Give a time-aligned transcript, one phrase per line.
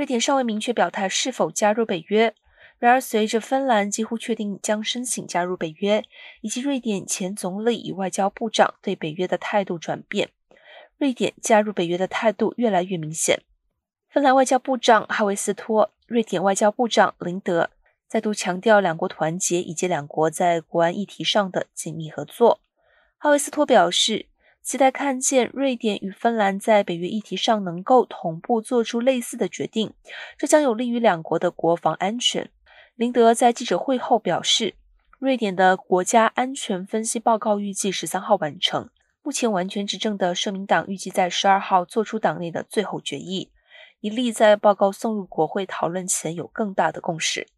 [0.00, 2.34] 瑞典尚未明确表态是否加入北约。
[2.78, 6.02] 然而，随着芬兰几乎确定将申请加入北约，
[6.40, 10.30] 以及瑞典前总理与外交部长对北约的态度转变，
[10.96, 13.42] 瑞典加入北约的态度越来越明显。
[14.08, 17.68] 芬兰外交部长哈维斯托、瑞典外交部长林德
[18.08, 22.60] 再度强调两国团结以及两国在国安议题上的紧密合作。
[23.18, 24.29] 哈维斯托表示，
[24.70, 29.94] 期待看见瑞典与芬兰在北约议题上能够同步做出类似的决定，
[30.38, 32.48] 这将有利于两国的国防安全。
[32.94, 34.76] 林德在记者会后表示，
[35.18, 38.88] 瑞典的国家安全分析报告预计十三号完成。
[39.22, 43.50] 目前完全执政的社民党预计在十二号做出党内的最后决议，
[43.98, 47.48] 以利在报告送入国会讨论前有更大的共识。